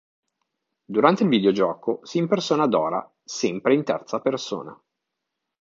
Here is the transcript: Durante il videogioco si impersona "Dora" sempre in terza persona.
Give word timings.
Durante 0.83 1.21
il 1.21 1.29
videogioco 1.29 1.99
si 2.01 2.17
impersona 2.17 2.65
"Dora" 2.65 3.07
sempre 3.23 3.75
in 3.75 3.83
terza 3.83 4.19
persona. 4.19 4.75